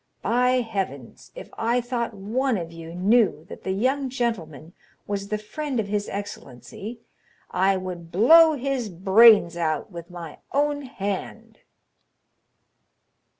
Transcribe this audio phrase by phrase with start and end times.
[0.23, 1.29] By heavens!
[1.35, 4.73] if I thought one of you knew that the young gentleman
[5.05, 7.01] was the friend of his excellency,
[7.51, 11.59] I would blow his brains out with my own hand!"